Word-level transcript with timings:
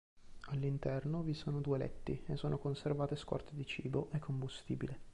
All'interno 0.47 1.21
vi 1.21 1.35
sono 1.35 1.61
due 1.61 1.77
letti 1.77 2.23
e 2.25 2.35
sono 2.35 2.57
conservate 2.57 3.15
scorte 3.15 3.53
di 3.53 3.67
cibo 3.67 4.09
e 4.11 4.17
combustibile. 4.17 4.99